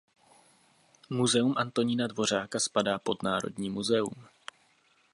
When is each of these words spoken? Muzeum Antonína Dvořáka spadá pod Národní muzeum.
Muzeum 1.09 1.57
Antonína 1.57 2.07
Dvořáka 2.07 2.59
spadá 2.59 2.99
pod 2.99 3.23
Národní 3.23 3.69
muzeum. 3.69 4.27